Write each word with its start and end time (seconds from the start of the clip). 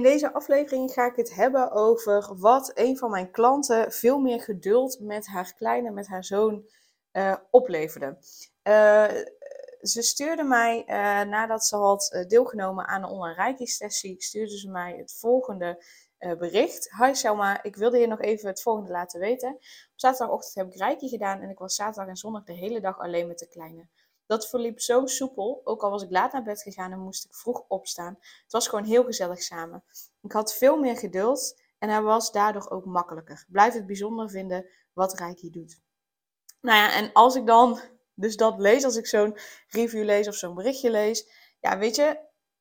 In 0.00 0.06
deze 0.06 0.32
aflevering 0.32 0.92
ga 0.92 1.06
ik 1.06 1.16
het 1.16 1.34
hebben 1.34 1.70
over 1.70 2.38
wat 2.38 2.70
een 2.74 2.98
van 2.98 3.10
mijn 3.10 3.30
klanten 3.30 3.92
veel 3.92 4.18
meer 4.18 4.40
geduld 4.40 5.00
met 5.00 5.26
haar 5.26 5.54
kleine, 5.54 5.90
met 5.90 6.06
haar 6.06 6.24
zoon, 6.24 6.66
uh, 7.12 7.36
opleverde. 7.50 8.18
Uh, 8.62 9.04
ze 9.80 10.02
stuurde 10.02 10.42
mij, 10.42 10.84
uh, 10.86 11.30
nadat 11.30 11.64
ze 11.64 11.76
had 11.76 12.24
deelgenomen 12.28 12.86
aan 12.86 13.02
een 13.02 13.08
online 13.08 13.34
reiki-sessie, 13.34 14.22
stuurde 14.22 14.58
ze 14.58 14.70
mij 14.70 14.96
het 14.96 15.16
volgende 15.18 15.84
bericht. 16.18 16.90
Hi 16.98 17.14
Selma, 17.14 17.62
ik 17.62 17.76
wilde 17.76 17.98
je 17.98 18.06
nog 18.06 18.20
even 18.20 18.48
het 18.48 18.62
volgende 18.62 18.92
laten 18.92 19.20
weten. 19.20 19.54
Op 19.54 19.60
zaterdagochtend 19.94 20.54
heb 20.54 20.66
ik 20.66 20.80
reiki 20.80 21.08
gedaan 21.08 21.40
en 21.40 21.50
ik 21.50 21.58
was 21.58 21.74
zaterdag 21.74 22.08
en 22.08 22.16
zondag 22.16 22.44
de 22.44 22.52
hele 22.52 22.80
dag 22.80 22.98
alleen 22.98 23.26
met 23.26 23.38
de 23.38 23.48
kleine. 23.48 23.86
Dat 24.30 24.48
verliep 24.48 24.80
zo 24.80 25.06
soepel, 25.06 25.60
ook 25.64 25.82
al 25.82 25.90
was 25.90 26.02
ik 26.02 26.10
laat 26.10 26.32
naar 26.32 26.42
bed 26.42 26.62
gegaan 26.62 26.92
en 26.92 26.98
moest 26.98 27.24
ik 27.24 27.34
vroeg 27.34 27.64
opstaan. 27.68 28.16
Het 28.42 28.52
was 28.52 28.68
gewoon 28.68 28.84
heel 28.84 29.04
gezellig 29.04 29.42
samen. 29.42 29.84
Ik 30.22 30.32
had 30.32 30.54
veel 30.54 30.76
meer 30.76 30.96
geduld 30.96 31.60
en 31.78 31.88
hij 31.88 32.02
was 32.02 32.32
daardoor 32.32 32.70
ook 32.70 32.84
makkelijker. 32.84 33.46
Blijf 33.48 33.74
het 33.74 33.86
bijzonder 33.86 34.30
vinden 34.30 34.66
wat 34.92 35.18
Reiki 35.18 35.50
doet. 35.50 35.80
Nou 36.60 36.78
ja, 36.78 36.92
en 36.92 37.12
als 37.12 37.34
ik 37.34 37.46
dan 37.46 37.80
dus 38.14 38.36
dat 38.36 38.58
lees, 38.58 38.84
als 38.84 38.96
ik 38.96 39.06
zo'n 39.06 39.38
review 39.68 40.04
lees 40.04 40.28
of 40.28 40.34
zo'n 40.34 40.54
berichtje 40.54 40.90
lees, 40.90 41.30
ja, 41.60 41.78
weet 41.78 41.96
je, 41.96 42.20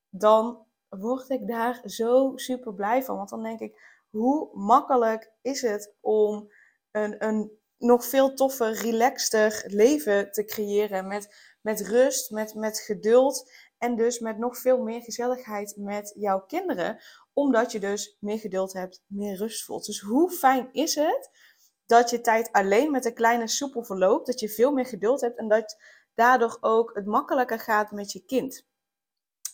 dan 0.10 0.66
word 0.88 1.30
ik 1.30 1.48
daar 1.48 1.82
zo 1.86 2.32
super 2.36 2.74
blij 2.74 3.04
van. 3.04 3.18
Want 3.18 3.30
dan 3.30 3.44
denk 3.44 3.60
ik, 3.60 3.82
hoe 4.10 4.50
makkelijk 4.54 5.32
is 5.42 5.62
het 5.62 5.94
om 6.00 6.52
een, 6.92 7.26
een 7.26 7.60
nog 7.80 8.06
veel 8.06 8.34
toffer, 8.34 8.74
relaxter 8.74 9.64
leven 9.66 10.32
te 10.32 10.46
creëren 10.46 11.08
met 11.08 11.49
met 11.62 11.82
rust, 11.82 12.32
met, 12.32 12.56
met 12.56 12.80
geduld 12.80 13.52
en 13.78 13.96
dus 13.96 14.20
met 14.20 14.38
nog 14.38 14.58
veel 14.58 14.82
meer 14.82 15.02
gezelligheid 15.02 15.76
met 15.78 16.14
jouw 16.16 16.40
kinderen, 16.40 17.00
omdat 17.34 17.72
je 17.72 17.80
dus 17.80 18.18
meer 18.20 18.40
geduld 18.40 18.74
hebt, 18.74 19.04
meer 19.08 19.36
rust 19.36 19.64
voelt. 19.64 19.86
Dus 19.86 20.00
hoe 20.00 20.32
fijn 20.32 20.70
is 20.72 20.96
het 20.96 21.30
dat 21.86 22.10
je 22.10 22.22
tijd 22.22 22.52
alleen 22.52 22.92
met 22.92 23.06
een 23.06 23.14
kleine 23.14 23.48
soepel 23.48 23.84
verloopt, 23.84 24.26
dat 24.26 24.40
je 24.40 24.50
veel 24.50 24.72
meer 24.72 24.86
geduld 24.86 25.22
hebt 25.22 25.38
en 25.38 25.48
dat 25.48 25.78
daardoor 26.14 26.58
ook 26.62 26.96
het 26.96 27.06
makkelijker 27.06 27.60
gaat 27.60 27.92
met 27.92 28.12
je 28.12 28.26
kind. 28.26 28.68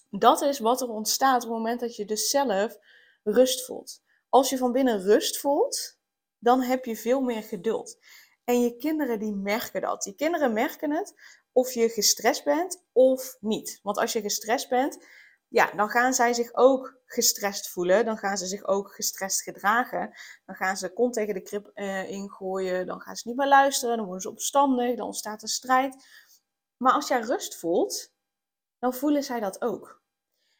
Dat 0.09 0.41
is 0.41 0.59
wat 0.59 0.81
er 0.81 0.89
ontstaat 0.89 1.43
op 1.43 1.49
het 1.49 1.57
moment 1.57 1.79
dat 1.79 1.95
je 1.95 2.05
dus 2.05 2.29
zelf 2.29 2.77
rust 3.23 3.65
voelt. 3.65 4.03
Als 4.29 4.49
je 4.49 4.57
van 4.57 4.71
binnen 4.71 5.01
rust 5.01 5.37
voelt, 5.37 5.99
dan 6.37 6.61
heb 6.61 6.85
je 6.85 6.95
veel 6.95 7.21
meer 7.21 7.43
geduld. 7.43 7.97
En 8.45 8.61
je 8.61 8.77
kinderen 8.77 9.19
die 9.19 9.35
merken 9.35 9.81
dat. 9.81 10.03
Die 10.03 10.15
kinderen 10.15 10.53
merken 10.53 10.91
het 10.91 11.13
of 11.51 11.71
je 11.71 11.89
gestrest 11.89 12.43
bent 12.43 12.83
of 12.91 13.37
niet. 13.39 13.79
Want 13.83 13.97
als 13.97 14.13
je 14.13 14.21
gestrest 14.21 14.69
bent, 14.69 15.05
ja, 15.47 15.71
dan 15.71 15.89
gaan 15.89 16.13
zij 16.13 16.33
zich 16.33 16.53
ook 16.53 16.97
gestrest 17.05 17.69
voelen. 17.69 18.05
Dan 18.05 18.17
gaan 18.17 18.37
ze 18.37 18.45
zich 18.45 18.67
ook 18.67 18.93
gestrest 18.93 19.41
gedragen. 19.41 20.13
Dan 20.45 20.55
gaan 20.55 20.77
ze 20.77 20.93
kont 20.93 21.13
tegen 21.13 21.33
de 21.33 21.41
krip 21.41 21.71
uh, 21.73 22.09
ingooien. 22.09 22.85
Dan 22.85 23.01
gaan 23.01 23.15
ze 23.15 23.27
niet 23.27 23.37
meer 23.37 23.47
luisteren. 23.47 23.95
Dan 23.97 24.05
worden 24.05 24.23
ze 24.23 24.29
opstandig. 24.29 24.95
Dan 24.95 25.05
ontstaat 25.05 25.41
er 25.41 25.49
strijd. 25.49 25.95
Maar 26.77 26.93
als 26.93 27.07
jij 27.07 27.19
rust 27.19 27.55
voelt, 27.55 28.13
dan 28.79 28.93
voelen 28.93 29.23
zij 29.23 29.39
dat 29.39 29.61
ook. 29.61 30.03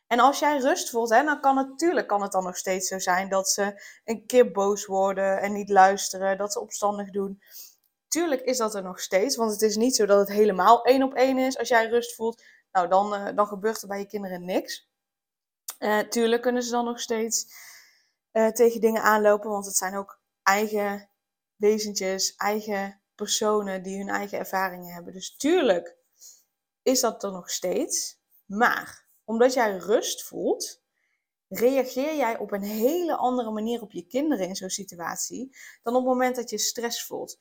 En 0.07 0.19
als 0.19 0.39
jij 0.39 0.57
rust 0.57 0.89
voelt, 0.89 1.09
hè, 1.09 1.23
dan 1.23 1.41
kan 1.41 1.55
natuurlijk 1.55 2.07
kan 2.07 2.21
het 2.21 2.31
dan 2.31 2.43
nog 2.43 2.57
steeds 2.57 2.87
zo 2.87 2.99
zijn 2.99 3.29
dat 3.29 3.49
ze 3.49 3.81
een 4.03 4.25
keer 4.25 4.51
boos 4.51 4.85
worden 4.85 5.41
en 5.41 5.53
niet 5.53 5.69
luisteren, 5.69 6.37
dat 6.37 6.53
ze 6.53 6.59
opstandig 6.59 7.09
doen. 7.09 7.41
Tuurlijk 8.15 8.41
is 8.41 8.57
dat 8.57 8.75
er 8.75 8.83
nog 8.83 8.99
steeds, 8.99 9.35
want 9.35 9.51
het 9.51 9.61
is 9.61 9.75
niet 9.75 9.95
zo 9.95 10.05
dat 10.05 10.19
het 10.19 10.37
helemaal 10.37 10.83
één 10.83 11.03
op 11.03 11.13
één 11.13 11.37
is. 11.37 11.57
Als 11.57 11.67
jij 11.67 11.87
rust 11.87 12.15
voelt, 12.15 12.43
nou 12.71 12.87
dan, 12.87 13.13
uh, 13.13 13.35
dan 13.35 13.47
gebeurt 13.47 13.81
er 13.81 13.87
bij 13.87 13.99
je 13.99 14.07
kinderen 14.07 14.45
niks. 14.45 14.89
Uh, 15.79 15.99
tuurlijk 15.99 16.41
kunnen 16.41 16.63
ze 16.63 16.71
dan 16.71 16.85
nog 16.85 16.99
steeds 16.99 17.45
uh, 18.31 18.47
tegen 18.47 18.81
dingen 18.81 19.01
aanlopen, 19.01 19.49
want 19.49 19.65
het 19.65 19.75
zijn 19.75 19.95
ook 19.95 20.19
eigen 20.43 21.09
wezentjes, 21.55 22.35
eigen 22.35 23.01
personen 23.15 23.83
die 23.83 23.97
hun 23.97 24.09
eigen 24.09 24.37
ervaringen 24.37 24.93
hebben. 24.93 25.13
Dus 25.13 25.35
tuurlijk 25.37 25.97
is 26.81 26.99
dat 26.99 27.23
er 27.23 27.31
nog 27.31 27.49
steeds. 27.49 28.19
Maar 28.45 29.07
omdat 29.23 29.53
jij 29.53 29.77
rust 29.77 30.23
voelt, 30.23 30.81
reageer 31.47 32.15
jij 32.15 32.37
op 32.37 32.51
een 32.51 32.63
hele 32.63 33.15
andere 33.15 33.51
manier 33.51 33.81
op 33.81 33.91
je 33.91 34.07
kinderen 34.07 34.47
in 34.47 34.55
zo'n 34.55 34.69
situatie 34.69 35.57
dan 35.83 35.95
op 35.95 35.99
het 35.99 36.09
moment 36.09 36.35
dat 36.35 36.49
je 36.49 36.57
stress 36.57 37.05
voelt. 37.05 37.39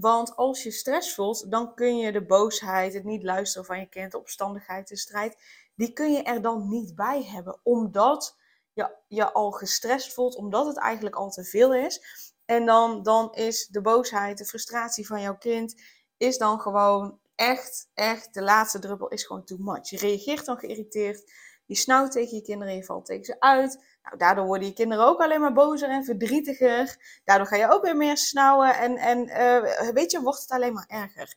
Want 0.00 0.36
als 0.36 0.62
je 0.62 0.70
stress 0.70 1.14
voelt, 1.14 1.50
dan 1.50 1.74
kun 1.74 1.98
je 1.98 2.12
de 2.12 2.26
boosheid, 2.26 2.94
het 2.94 3.04
niet 3.04 3.22
luisteren 3.22 3.66
van 3.66 3.80
je 3.80 3.88
kind, 3.88 4.10
de 4.10 4.18
opstandigheid, 4.18 4.88
de 4.88 4.96
strijd, 4.96 5.36
die 5.74 5.92
kun 5.92 6.12
je 6.12 6.22
er 6.22 6.42
dan 6.42 6.68
niet 6.68 6.94
bij 6.94 7.22
hebben. 7.22 7.60
Omdat 7.62 8.36
je 8.72 8.96
je 9.08 9.32
al 9.32 9.50
gestrest 9.50 10.12
voelt, 10.12 10.36
omdat 10.36 10.66
het 10.66 10.78
eigenlijk 10.78 11.16
al 11.16 11.30
te 11.30 11.44
veel 11.44 11.74
is. 11.74 12.04
En 12.44 12.66
dan, 12.66 13.02
dan 13.02 13.34
is 13.34 13.66
de 13.66 13.80
boosheid, 13.80 14.38
de 14.38 14.44
frustratie 14.44 15.06
van 15.06 15.20
jouw 15.20 15.36
kind, 15.36 15.74
is 16.16 16.38
dan 16.38 16.60
gewoon 16.60 17.18
echt, 17.34 17.90
echt, 17.94 18.34
de 18.34 18.42
laatste 18.42 18.78
druppel 18.78 19.08
is 19.08 19.24
gewoon 19.24 19.44
too 19.44 19.58
much. 19.60 19.90
Je 19.90 19.96
reageert 19.96 20.44
dan 20.44 20.58
geïrriteerd, 20.58 21.32
je 21.66 21.74
snauwt 21.74 22.12
tegen 22.12 22.36
je 22.36 22.42
kinderen, 22.42 22.74
je 22.74 22.84
valt 22.84 23.06
tegen 23.06 23.24
ze 23.24 23.40
uit. 23.40 23.84
Nou, 24.02 24.16
daardoor 24.16 24.46
worden 24.46 24.68
je 24.68 24.74
kinderen 24.74 25.06
ook 25.06 25.20
alleen 25.20 25.40
maar 25.40 25.52
bozer 25.52 25.88
en 25.88 26.04
verdrietiger. 26.04 26.96
Daardoor 27.24 27.46
ga 27.46 27.56
je 27.56 27.72
ook 27.72 27.82
weer 27.82 27.96
meer 27.96 28.16
snauwen 28.16 28.74
en, 28.74 28.96
en 28.96 29.28
uh, 29.28 29.88
weet 29.88 30.10
je, 30.10 30.20
wordt 30.20 30.40
het 30.40 30.50
alleen 30.50 30.72
maar 30.72 30.86
erger. 30.88 31.34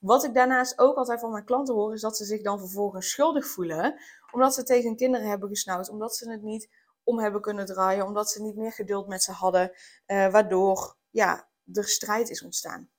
Wat 0.00 0.24
ik 0.24 0.34
daarnaast 0.34 0.78
ook 0.78 0.96
altijd 0.96 1.20
van 1.20 1.30
mijn 1.30 1.44
klanten 1.44 1.74
hoor, 1.74 1.92
is 1.92 2.00
dat 2.00 2.16
ze 2.16 2.24
zich 2.24 2.42
dan 2.42 2.58
vervolgens 2.58 3.10
schuldig 3.10 3.46
voelen. 3.46 4.00
Omdat 4.30 4.54
ze 4.54 4.62
tegen 4.62 4.86
hun 4.86 4.96
kinderen 4.96 5.28
hebben 5.28 5.48
gesnauwd, 5.48 5.88
omdat 5.88 6.16
ze 6.16 6.30
het 6.30 6.42
niet 6.42 6.68
om 7.04 7.18
hebben 7.18 7.40
kunnen 7.40 7.66
draaien, 7.66 8.06
omdat 8.06 8.30
ze 8.30 8.42
niet 8.42 8.56
meer 8.56 8.72
geduld 8.72 9.08
met 9.08 9.22
ze 9.22 9.32
hadden, 9.32 9.72
uh, 10.06 10.30
waardoor 10.30 10.96
ja, 11.10 11.48
er 11.72 11.88
strijd 11.88 12.30
is 12.30 12.42
ontstaan. 12.42 12.90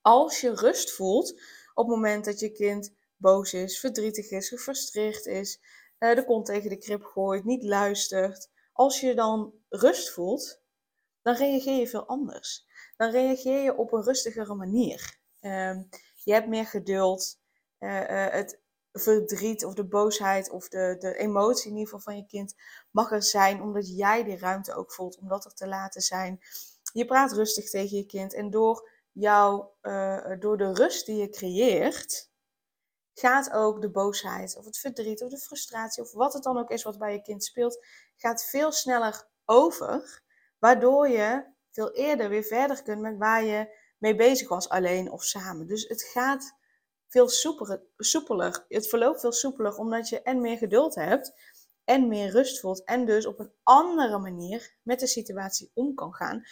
Als 0.00 0.40
je 0.40 0.54
rust 0.54 0.92
voelt 0.92 1.40
op 1.74 1.86
het 1.86 1.94
moment 1.94 2.24
dat 2.24 2.40
je 2.40 2.52
kind 2.52 2.94
boos 3.22 3.52
is, 3.52 3.80
verdrietig 3.80 4.30
is, 4.30 4.48
gefrustreerd 4.48 5.26
is, 5.26 5.60
uh, 5.98 6.14
de 6.14 6.24
kont 6.24 6.46
tegen 6.46 6.70
de 6.70 6.78
krip 6.78 7.04
gooit, 7.04 7.44
niet 7.44 7.62
luistert. 7.62 8.50
Als 8.72 9.00
je 9.00 9.14
dan 9.14 9.54
rust 9.68 10.10
voelt, 10.10 10.62
dan 11.22 11.34
reageer 11.34 11.78
je 11.78 11.88
veel 11.88 12.06
anders. 12.06 12.66
Dan 12.96 13.10
reageer 13.10 13.62
je 13.62 13.76
op 13.76 13.92
een 13.92 14.02
rustigere 14.02 14.54
manier. 14.54 15.18
Uh, 15.40 15.80
je 16.14 16.32
hebt 16.32 16.48
meer 16.48 16.66
geduld. 16.66 17.40
Uh, 17.78 18.28
het 18.30 18.60
verdriet 18.92 19.64
of 19.64 19.74
de 19.74 19.84
boosheid 19.84 20.50
of 20.50 20.68
de, 20.68 20.96
de 20.98 21.16
emotie 21.16 21.70
in 21.70 21.76
ieder 21.76 21.84
geval 21.84 22.12
van 22.12 22.16
je 22.16 22.26
kind 22.26 22.54
mag 22.90 23.12
er 23.12 23.22
zijn, 23.22 23.62
omdat 23.62 23.96
jij 23.96 24.24
die 24.24 24.38
ruimte 24.38 24.74
ook 24.74 24.92
voelt 24.92 25.18
om 25.18 25.28
dat 25.28 25.44
er 25.44 25.54
te 25.54 25.66
laten 25.66 26.00
zijn. 26.00 26.40
Je 26.92 27.04
praat 27.04 27.32
rustig 27.32 27.70
tegen 27.70 27.96
je 27.96 28.06
kind 28.06 28.34
en 28.34 28.50
door, 28.50 28.90
jou, 29.12 29.66
door 30.38 30.56
de 30.56 30.72
rust 30.72 31.06
die 31.06 31.16
je 31.16 31.28
creëert, 31.28 32.31
gaat 33.14 33.50
ook 33.50 33.80
de 33.80 33.90
boosheid 33.90 34.56
of 34.56 34.64
het 34.64 34.78
verdriet 34.78 35.22
of 35.22 35.30
de 35.30 35.38
frustratie 35.38 36.02
of 36.02 36.12
wat 36.12 36.32
het 36.32 36.42
dan 36.42 36.58
ook 36.58 36.70
is 36.70 36.82
wat 36.82 36.98
bij 36.98 37.12
je 37.12 37.22
kind 37.22 37.44
speelt, 37.44 37.86
gaat 38.16 38.44
veel 38.44 38.72
sneller 38.72 39.28
over, 39.44 40.22
waardoor 40.58 41.08
je 41.08 41.44
veel 41.70 41.92
eerder 41.92 42.28
weer 42.28 42.44
verder 42.44 42.82
kunt 42.82 43.00
met 43.00 43.18
waar 43.18 43.44
je 43.44 43.80
mee 43.98 44.14
bezig 44.14 44.48
was, 44.48 44.68
alleen 44.68 45.10
of 45.10 45.24
samen. 45.24 45.66
Dus 45.66 45.88
het 45.88 46.02
gaat 46.02 46.56
veel 47.08 47.28
soepeler. 47.96 48.64
Het 48.68 48.88
verloopt 48.88 49.20
veel 49.20 49.32
soepeler 49.32 49.76
omdat 49.76 50.08
je 50.08 50.22
en 50.22 50.40
meer 50.40 50.56
geduld 50.56 50.94
hebt 50.94 51.32
en 51.84 52.08
meer 52.08 52.30
rust 52.30 52.60
voelt 52.60 52.84
en 52.84 53.04
dus 53.04 53.26
op 53.26 53.38
een 53.38 53.52
andere 53.62 54.18
manier 54.18 54.74
met 54.82 55.00
de 55.00 55.06
situatie 55.06 55.70
om 55.74 55.94
kan 55.94 56.14
gaan, 56.14 56.42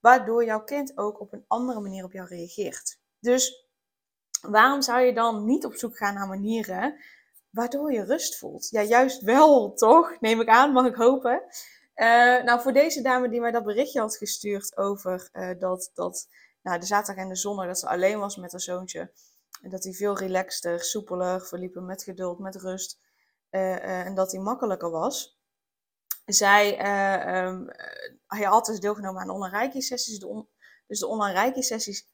waardoor 0.00 0.44
jouw 0.44 0.64
kind 0.64 0.98
ook 0.98 1.20
op 1.20 1.32
een 1.32 1.44
andere 1.46 1.80
manier 1.80 2.04
op 2.04 2.12
jou 2.12 2.28
reageert. 2.28 3.00
Dus 3.20 3.67
waarom 4.40 4.82
zou 4.82 5.00
je 5.00 5.12
dan 5.12 5.44
niet 5.44 5.64
op 5.64 5.74
zoek 5.74 5.96
gaan 5.96 6.14
naar 6.14 6.28
manieren 6.28 7.00
waardoor 7.50 7.92
je 7.92 8.04
rust 8.04 8.38
voelt? 8.38 8.68
Ja, 8.70 8.82
juist 8.82 9.22
wel, 9.22 9.74
toch? 9.74 10.20
Neem 10.20 10.40
ik 10.40 10.48
aan, 10.48 10.72
mag 10.72 10.86
ik 10.86 10.94
hopen. 10.94 11.42
Uh, 11.96 12.42
nou, 12.42 12.60
voor 12.60 12.72
deze 12.72 13.02
dame 13.02 13.28
die 13.28 13.40
mij 13.40 13.50
dat 13.50 13.64
berichtje 13.64 14.00
had 14.00 14.16
gestuurd 14.16 14.76
over 14.76 15.30
uh, 15.32 15.50
dat, 15.58 15.90
dat 15.94 16.28
nou, 16.62 16.78
de 16.80 16.86
zaterdag 16.86 17.24
en 17.24 17.28
de 17.28 17.36
zondag 17.36 17.66
dat 17.66 17.78
ze 17.78 17.88
alleen 17.88 18.18
was 18.18 18.36
met 18.36 18.50
haar 18.50 18.60
zoontje. 18.60 19.12
En 19.62 19.70
dat 19.70 19.84
hij 19.84 19.92
veel 19.92 20.18
relaxter, 20.18 20.80
soepeler 20.80 21.46
verliepen 21.46 21.86
met 21.86 22.02
geduld, 22.02 22.38
met 22.38 22.56
rust. 22.56 23.00
Uh, 23.50 24.06
en 24.06 24.14
dat 24.14 24.32
hij 24.32 24.40
makkelijker 24.40 24.90
was. 24.90 25.38
zij 26.24 26.72
uh, 26.72 27.60
hij 28.26 28.44
had 28.44 28.66
dus 28.66 28.80
deelgenomen 28.80 29.22
aan 29.22 29.30
online 29.30 29.56
reiki 29.56 29.82
sessies. 29.82 30.18
dus 30.86 30.98
de 30.98 31.06
online 31.06 31.40
reiki 31.40 31.62
sessies 31.62 32.08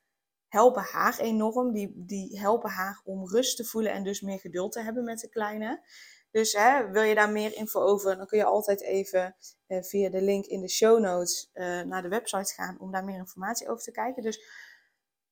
helpen 0.54 0.82
haar 0.82 1.18
enorm. 1.18 1.72
Die, 1.72 1.92
die 1.96 2.38
helpen 2.38 2.70
haar 2.70 3.00
om 3.04 3.28
rust 3.28 3.56
te 3.56 3.64
voelen 3.64 3.92
en 3.92 4.04
dus 4.04 4.20
meer 4.20 4.38
geduld 4.38 4.72
te 4.72 4.80
hebben 4.80 5.04
met 5.04 5.20
de 5.20 5.28
kleine. 5.28 5.82
Dus 6.30 6.52
hè, 6.52 6.90
wil 6.90 7.02
je 7.02 7.14
daar 7.14 7.30
meer 7.30 7.54
info 7.54 7.80
over, 7.80 8.16
dan 8.16 8.26
kun 8.26 8.38
je 8.38 8.44
altijd 8.44 8.82
even 8.82 9.36
eh, 9.66 9.82
via 9.82 10.10
de 10.10 10.22
link 10.22 10.44
in 10.44 10.60
de 10.60 10.68
show 10.68 11.00
notes 11.00 11.50
eh, 11.52 11.80
naar 11.80 12.02
de 12.02 12.08
website 12.08 12.54
gaan 12.54 12.80
om 12.80 12.92
daar 12.92 13.04
meer 13.04 13.16
informatie 13.16 13.68
over 13.68 13.84
te 13.84 13.90
kijken. 13.90 14.22
Dus 14.22 14.40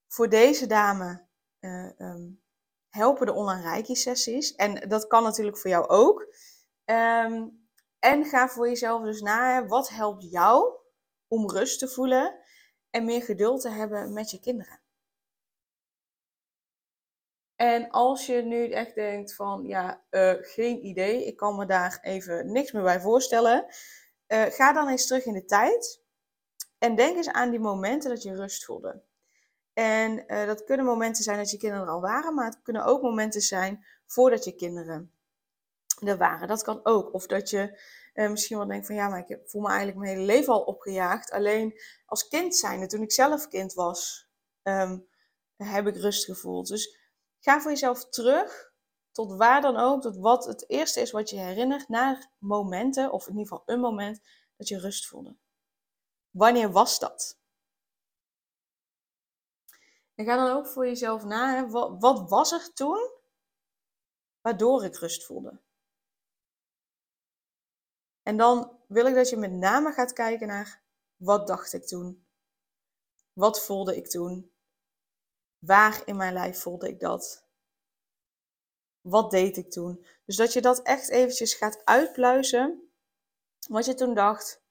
voor 0.09 0.29
deze 0.29 0.67
dame 0.67 1.27
uh, 1.61 1.91
um, 1.99 2.43
helpen 2.89 3.27
de 3.27 3.33
online 3.33 3.63
reiki 3.63 3.97
sessies. 3.97 4.55
En 4.55 4.89
dat 4.89 5.07
kan 5.07 5.23
natuurlijk 5.23 5.59
voor 5.59 5.71
jou 5.71 5.89
ook. 5.89 6.35
Um, 6.85 7.67
en 7.99 8.25
ga 8.25 8.49
voor 8.49 8.69
jezelf 8.69 9.03
dus 9.03 9.21
na, 9.21 9.67
wat 9.67 9.89
helpt 9.89 10.31
jou 10.31 10.75
om 11.29 11.51
rust 11.51 11.79
te 11.79 11.89
voelen 11.89 12.35
en 12.91 13.05
meer 13.05 13.23
geduld 13.23 13.61
te 13.61 13.71
hebben 13.71 14.13
met 14.13 14.31
je 14.31 14.41
kinderen. 14.41 14.82
En 17.63 17.91
als 17.91 18.27
je 18.27 18.43
nu 18.43 18.71
echt 18.71 18.95
denkt 18.95 19.35
van, 19.35 19.67
ja, 19.67 20.03
uh, 20.11 20.33
geen 20.41 20.85
idee, 20.87 21.27
ik 21.27 21.37
kan 21.37 21.57
me 21.57 21.67
daar 21.67 21.99
even 22.01 22.53
niks 22.53 22.73
meer 22.73 22.83
bij 22.83 23.01
voorstellen. 23.01 23.67
Uh, 24.29 24.43
ga 24.43 24.73
dan 24.73 24.89
eens 24.89 25.07
terug 25.07 25.25
in 25.25 25.33
de 25.33 25.45
tijd 25.45 26.03
en 26.79 26.97
denk 26.97 27.17
eens 27.17 27.29
aan 27.29 27.51
die 27.51 27.61
momenten 27.61 28.11
dat 28.11 28.23
je 28.23 28.35
rust 28.35 28.65
voelde. 28.65 29.03
En 29.73 30.25
uh, 30.27 30.47
dat 30.47 30.65
kunnen 30.65 30.87
momenten 30.87 31.25
zijn 31.25 31.37
dat 31.37 31.51
je 31.51 31.57
kinderen 31.57 31.87
er 31.87 31.93
al 31.93 32.01
waren, 32.01 32.35
maar 32.35 32.45
het 32.45 32.63
kunnen 32.63 32.85
ook 32.85 33.03
momenten 33.03 33.41
zijn 33.41 33.85
voordat 34.07 34.45
je 34.45 34.55
kinderen 34.55 35.13
er 36.01 36.17
waren. 36.17 36.49
Dat 36.49 36.63
kan 36.63 36.81
ook. 36.83 37.15
Of 37.15 37.27
dat 37.27 37.51
je 37.51 37.81
misschien 38.15 38.57
wel 38.57 38.67
denkt 38.67 38.87
van 38.87 38.95
ja, 38.95 39.09
maar 39.09 39.25
ik 39.27 39.39
voel 39.45 39.63
me 39.63 39.69
eigenlijk 39.69 39.99
mijn 39.99 40.13
hele 40.13 40.27
leven 40.27 40.53
al 40.53 40.63
opgejaagd. 40.63 41.31
Alleen 41.31 41.81
als 42.07 42.29
kind 42.29 42.57
zijnde, 42.57 42.87
toen 42.87 43.03
ik 43.03 43.13
zelf 43.13 43.49
kind 43.49 43.75
was, 43.75 44.29
um, 44.63 45.07
heb 45.57 45.87
ik 45.87 45.97
rust 45.97 46.25
gevoeld. 46.25 46.69
Dus 46.69 47.01
ga 47.43 47.61
voor 47.61 47.71
jezelf 47.71 48.09
terug 48.09 48.73
tot 49.11 49.37
waar 49.37 49.61
dan 49.61 49.77
ook, 49.77 50.03
tot 50.03 50.17
wat 50.17 50.45
het 50.45 50.71
eerste 50.71 51.01
is 51.01 51.11
wat 51.11 51.31
je 51.31 51.37
herinnert 51.37 51.89
naar 51.89 52.31
momenten, 52.39 53.13
of 53.13 53.27
in 53.27 53.37
ieder 53.37 53.49
geval 53.49 53.63
een 53.67 53.81
moment, 53.81 54.21
dat 54.57 54.69
je 54.69 54.79
rust 54.79 55.07
voelde. 55.07 55.37
Wanneer 56.31 56.73
was 56.73 56.99
dat? 56.99 57.41
En 60.15 60.25
ga 60.25 60.37
dan 60.37 60.57
ook 60.57 60.67
voor 60.67 60.87
jezelf 60.87 61.25
na, 61.25 61.55
hè, 61.55 61.69
wat, 61.69 62.01
wat 62.01 62.29
was 62.29 62.53
er 62.53 62.73
toen 62.73 63.11
waardoor 64.41 64.85
ik 64.85 64.97
rust 64.97 65.25
voelde? 65.25 65.61
En 68.23 68.37
dan 68.37 68.79
wil 68.87 69.07
ik 69.07 69.15
dat 69.15 69.29
je 69.29 69.37
met 69.37 69.53
name 69.53 69.93
gaat 69.93 70.13
kijken 70.13 70.47
naar 70.47 70.83
wat 71.17 71.47
dacht 71.47 71.73
ik 71.73 71.87
toen? 71.87 72.27
Wat 73.33 73.65
voelde 73.65 73.97
ik 73.97 74.09
toen? 74.09 74.52
Waar 75.65 76.03
in 76.05 76.17
mijn 76.17 76.33
lijf 76.33 76.61
voelde 76.61 76.89
ik 76.89 77.01
dat? 77.01 77.47
Wat 79.01 79.31
deed 79.31 79.57
ik 79.57 79.71
toen? 79.71 80.07
Dus 80.25 80.37
dat 80.37 80.53
je 80.53 80.61
dat 80.61 80.83
echt 80.83 81.11
eventjes 81.11 81.55
gaat 81.55 81.85
uitpluizen. 81.85 82.93
Wat 83.69 83.85
je 83.85 83.95
toen 83.95 84.15
dacht, 84.15 84.63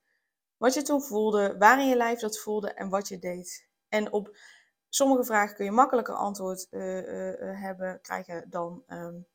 wat 0.57 0.73
je 0.73 0.81
toen 0.81 1.01
voelde, 1.01 1.57
waar 1.57 1.79
in 1.79 1.87
je 1.87 1.95
lijf 1.95 2.19
dat 2.19 2.39
voelde 2.39 2.73
en 2.73 2.89
wat 2.89 3.07
je 3.07 3.19
deed. 3.19 3.69
En 3.87 4.11
op 4.11 4.37
sommige 4.89 5.23
vragen 5.23 5.55
kun 5.55 5.65
je 5.65 5.71
makkelijker 5.71 6.15
antwoord 6.15 6.67
uh, 6.71 6.97
uh, 6.97 7.61
hebben, 7.61 8.01
krijgen 8.01 8.49
dan, 8.49 8.83
um, 8.87 9.27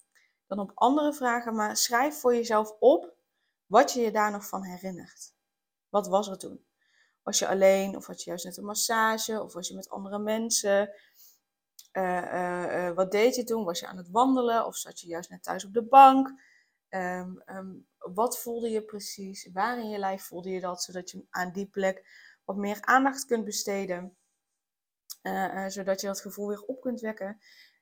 dan 0.47 0.59
op 0.59 0.70
andere 0.75 1.14
vragen. 1.14 1.55
Maar 1.55 1.76
schrijf 1.76 2.20
voor 2.20 2.35
jezelf 2.35 2.76
op 2.79 3.14
wat 3.67 3.93
je 3.93 4.00
je 4.00 4.12
daar 4.12 4.31
nog 4.31 4.49
van 4.49 4.62
herinnert. 4.62 5.35
Wat 5.88 6.09
was 6.09 6.29
er 6.29 6.38
toen? 6.38 6.67
Was 7.23 7.38
je 7.38 7.49
alleen 7.49 7.97
of 7.97 8.06
had 8.06 8.23
je 8.23 8.31
juist 8.31 8.44
net 8.44 8.56
een 8.56 8.64
massage 8.64 9.43
of 9.43 9.52
was 9.52 9.69
je 9.69 9.75
met 9.75 9.88
andere 9.88 10.19
mensen? 10.19 10.91
Uh, 11.97 12.03
uh, 12.03 12.89
uh, 12.89 12.95
wat 12.95 13.11
deed 13.11 13.35
je 13.35 13.45
toen? 13.45 13.65
Was 13.65 13.81
je 13.81 13.87
aan 13.87 13.97
het 13.97 14.11
wandelen 14.11 14.67
of 14.67 14.77
zat 14.77 15.01
je 15.01 15.07
juist 15.07 15.31
net 15.31 15.43
thuis 15.43 15.65
op 15.65 15.73
de 15.73 15.83
bank? 15.83 16.29
Um, 16.89 17.43
um, 17.47 17.87
wat 17.99 18.39
voelde 18.39 18.71
je 18.71 18.83
precies? 18.83 19.49
Waar 19.53 19.79
in 19.79 19.89
je 19.89 19.99
lijf 19.99 20.23
voelde 20.23 20.51
je 20.51 20.61
dat? 20.61 20.83
Zodat 20.83 21.11
je 21.11 21.27
aan 21.31 21.53
die 21.53 21.67
plek 21.67 22.07
wat 22.45 22.57
meer 22.57 22.79
aandacht 22.81 23.25
kunt 23.25 23.45
besteden. 23.45 24.17
zodat 25.67 26.01
je 26.01 26.07
dat 26.07 26.21
gevoel 26.21 26.49
weer 26.49 26.63
op 26.63 26.81
kunt 26.81 27.01
wekken. 27.01 27.41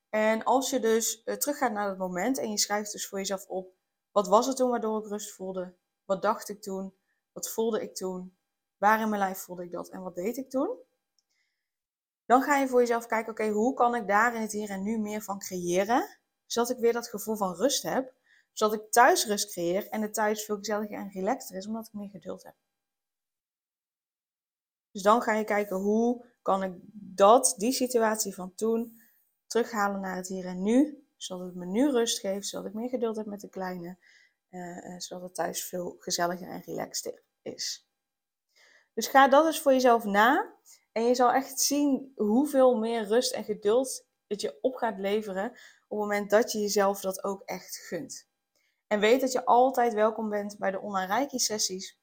En 0.09 0.45
als 0.45 0.71
je 0.71 0.81
dus 0.81 1.23
teruggaat 1.23 1.73
naar 1.73 1.89
dat 1.89 1.99
moment 1.99 2.39
en 2.39 2.51
je 2.51 2.59
schrijft 2.59 2.93
dus 2.93 3.09
voor 3.09 3.19
jezelf 3.19 3.47
op 3.47 3.75
wat 4.15 4.29
was 4.29 4.47
het 4.47 4.57
toen 4.57 4.71
waardoor 4.71 5.05
ik 5.05 5.09
rust 5.11 5.33
voelde? 5.33 5.75
Wat 6.05 6.23
dacht 6.23 6.49
ik 6.49 6.63
toen? 6.63 6.95
Wat 7.33 7.51
voelde 7.51 7.83
ik 7.83 7.95
toen? 7.95 8.37
Waar 8.77 9.01
in 9.01 9.09
mijn 9.09 9.21
lijf 9.21 9.39
voelde 9.39 9.65
ik 9.65 9.71
dat 9.71 9.89
en 9.89 10.03
wat 10.03 10.15
deed 10.15 10.37
ik 10.37 10.51
toen? 10.51 10.79
Dan 12.27 12.43
ga 12.43 12.57
je 12.57 12.69
voor 12.69 12.81
jezelf 12.81 13.07
kijken, 13.07 13.33
oké, 13.33 13.49
hoe 13.49 13.75
kan 13.75 13.95
ik 13.95 14.07
daar 14.07 14.35
in 14.35 14.41
het 14.41 14.53
hier 14.53 14.71
en 14.71 14.83
nu 14.83 14.99
meer 14.99 15.23
van 15.23 15.39
creëren? 15.39 16.19
Zodat 16.47 16.71
ik 16.71 16.79
weer 16.79 16.93
dat 16.93 17.09
gevoel 17.09 17.37
van 17.37 17.55
rust 17.55 17.83
heb. 17.83 18.13
Zodat 18.53 18.81
ik 18.81 18.91
thuis 18.91 19.27
rust 19.27 19.51
creëer 19.51 19.89
en 19.89 20.03
het 20.03 20.15
thuis 20.15 20.45
veel 20.45 20.57
gezelliger 20.57 20.99
en 20.99 21.11
relaxter 21.11 21.57
is, 21.57 21.67
omdat 21.67 21.87
ik 21.87 21.93
meer 21.93 22.09
geduld 22.09 22.43
heb. 22.43 22.55
Dus 24.91 25.03
dan 25.03 25.23
ga 25.23 25.33
je 25.33 25.45
kijken, 25.45 25.77
hoe 25.77 26.25
kan 26.43 26.63
ik 26.63 26.73
dat, 26.93 27.55
die 27.57 27.73
situatie 27.73 28.35
van 28.35 28.55
toen, 28.55 29.01
terughalen 29.47 30.01
naar 30.01 30.17
het 30.17 30.29
hier 30.29 30.47
en 30.47 30.63
nu 30.63 31.05
zodat 31.25 31.47
het 31.47 31.55
me 31.55 31.67
nu 31.67 31.91
rust 31.91 32.21
geeft, 32.21 32.47
zodat 32.47 32.67
ik 32.67 32.75
meer 32.75 32.89
geduld 32.89 33.17
heb 33.17 33.27
met 33.27 33.41
de 33.41 33.49
kleine. 33.49 33.97
Uh, 34.51 34.99
zodat 34.99 35.23
het 35.23 35.35
thuis 35.35 35.65
veel 35.65 35.97
gezelliger 35.99 36.49
en 36.49 36.61
relaxter 36.61 37.23
is. 37.43 37.89
Dus 38.93 39.07
ga 39.07 39.29
dat 39.29 39.47
eens 39.47 39.61
voor 39.61 39.73
jezelf 39.73 40.05
na. 40.05 40.53
En 40.95 41.03
je 41.05 41.15
zal 41.15 41.33
echt 41.33 41.61
zien 41.61 42.13
hoeveel 42.17 42.77
meer 42.77 43.07
rust 43.07 43.33
en 43.33 43.45
geduld 43.45 44.05
het 44.27 44.41
je 44.41 44.59
op 44.61 44.75
gaat 44.75 44.99
leveren 44.99 45.51
op 45.51 45.59
het 45.89 45.99
moment 45.99 46.31
dat 46.31 46.53
je 46.53 46.59
jezelf 46.59 47.01
dat 47.01 47.25
ook 47.25 47.43
echt 47.45 47.77
gunt. 47.77 48.29
En 48.87 49.01
weet 49.01 49.21
dat 49.21 49.33
je 49.33 49.45
altijd 49.45 49.95
welkom 49.95 50.29
bent 50.29 50.59
bij 50.59 50.71
de 50.71 50.81
online 50.81 51.15
Reiki 51.15 51.39
sessies. 51.39 51.99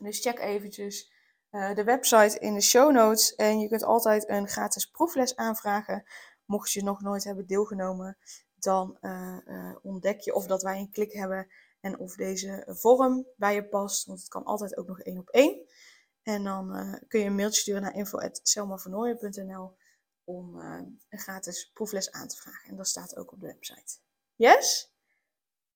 Dus 0.00 0.20
check 0.20 0.38
eventjes 0.38 1.12
uh, 1.50 1.74
de 1.74 1.84
website 1.84 2.38
in 2.38 2.54
de 2.54 2.60
show 2.60 2.92
notes. 2.92 3.34
En 3.34 3.58
je 3.58 3.68
kunt 3.68 3.82
altijd 3.82 4.28
een 4.28 4.48
gratis 4.48 4.86
proefles 4.86 5.36
aanvragen 5.36 6.04
mocht 6.44 6.72
je 6.72 6.82
nog 6.82 7.00
nooit 7.00 7.24
hebben 7.24 7.46
deelgenomen, 7.46 8.18
dan 8.54 8.98
uh, 9.00 9.38
uh, 9.46 9.76
ontdek 9.82 10.20
je 10.20 10.34
of 10.34 10.46
dat 10.46 10.62
wij 10.62 10.78
een 10.78 10.90
klik 10.90 11.12
hebben 11.12 11.48
en 11.80 11.98
of 11.98 12.14
deze 12.14 12.66
vorm 12.66 13.26
bij 13.36 13.54
je 13.54 13.68
past. 13.68 14.06
Want 14.06 14.18
het 14.18 14.28
kan 14.28 14.44
altijd 14.44 14.76
ook 14.76 14.86
nog 14.86 15.00
één 15.00 15.18
op 15.18 15.28
één. 15.28 15.66
En 16.22 16.44
dan 16.44 16.76
uh, 16.76 16.94
kun 17.08 17.20
je 17.20 17.26
een 17.26 17.34
mailtje 17.34 17.60
sturen 17.60 17.82
naar 17.82 17.94
info.selmavernooien.nl 17.94 19.76
om 20.24 20.60
een 21.08 21.18
gratis 21.18 21.70
proefles 21.72 22.10
aan 22.10 22.28
te 22.28 22.36
vragen. 22.36 22.70
En 22.70 22.76
dat 22.76 22.88
staat 22.88 23.16
ook 23.16 23.32
op 23.32 23.40
de 23.40 23.46
website. 23.46 23.98
Yes? 24.34 24.92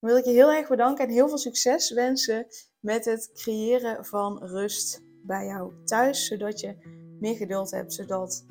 Dan 0.01 0.11
wil 0.11 0.19
ik 0.19 0.25
je 0.25 0.31
heel 0.31 0.53
erg 0.53 0.69
bedanken 0.69 1.05
en 1.05 1.13
heel 1.13 1.29
veel 1.29 1.39
succes 1.39 1.91
wensen 1.91 2.47
met 2.81 3.05
het 3.05 3.31
creëren 3.33 4.05
van 4.05 4.45
rust 4.45 5.03
bij 5.23 5.47
jou 5.47 5.85
thuis. 5.85 6.27
Zodat 6.27 6.61
je 6.61 6.77
meer 7.21 7.37
geduld 7.37 7.71
hebt, 7.71 7.93
zodat 7.93 8.45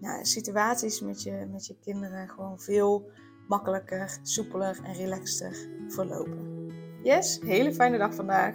ja, 0.00 0.24
situaties 0.24 1.00
met 1.00 1.22
je, 1.22 1.46
met 1.50 1.66
je 1.66 1.78
kinderen 1.78 2.28
gewoon 2.28 2.60
veel 2.60 3.10
makkelijker, 3.48 4.18
soepeler 4.22 4.80
en 4.84 4.94
relaxter 4.94 5.68
verlopen. 5.88 6.70
Yes, 7.02 7.40
hele 7.40 7.74
fijne 7.74 7.98
dag 7.98 8.14
vandaag. 8.14 8.54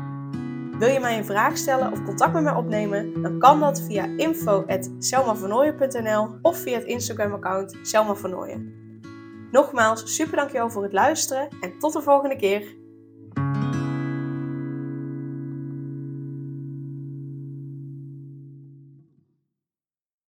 Wil 0.81 0.89
je 0.89 0.99
mij 0.99 1.17
een 1.17 1.25
vraag 1.25 1.57
stellen 1.57 1.91
of 1.91 2.03
contact 2.03 2.33
met 2.33 2.43
mij 2.43 2.53
opnemen? 2.53 3.21
Dan 3.21 3.39
kan 3.39 3.59
dat 3.59 3.81
via 3.81 4.05
info.selmavernooien.nl 4.17 6.29
of 6.41 6.57
via 6.57 6.77
het 6.77 6.87
Instagram 6.87 7.33
account 7.33 7.77
Selma 7.81 8.15
Nogmaals, 9.51 10.15
super 10.15 10.35
dankjewel 10.35 10.69
voor 10.69 10.83
het 10.83 10.93
luisteren 10.93 11.47
en 11.61 11.79
tot 11.79 11.93
de 11.93 12.01
volgende 12.01 12.35
keer. 12.35 12.80